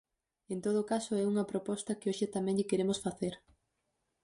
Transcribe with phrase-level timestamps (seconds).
[0.53, 3.33] En todo caso, é unha proposta que hoxe tamén lle queremos facer.